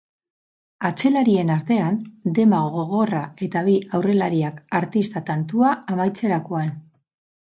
[0.87, 1.97] Atzelarien artean
[2.39, 6.73] dema gogorra eta bi aurrelariak artista tantua amaitzerakoan.